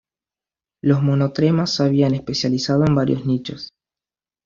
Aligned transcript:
Los 0.81 1.03
monotremas 1.03 1.75
se 1.75 1.83
habían 1.83 2.15
especializado 2.15 2.85
en 2.87 2.95
varios 2.95 3.23
nichos. 3.23 3.69